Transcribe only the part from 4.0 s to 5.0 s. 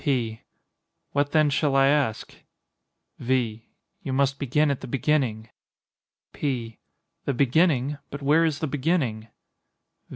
You must begin at the